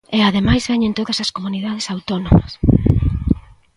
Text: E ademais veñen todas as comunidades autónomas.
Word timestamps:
E 0.17 0.19
ademais 0.29 0.67
veñen 0.71 0.97
todas 0.99 1.17
as 1.23 1.33
comunidades 1.35 1.85
autónomas. 1.93 2.51